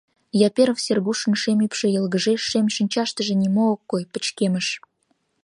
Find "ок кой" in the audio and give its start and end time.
3.73-4.03